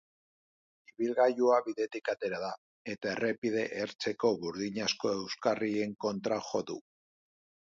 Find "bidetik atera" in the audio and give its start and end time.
1.67-2.39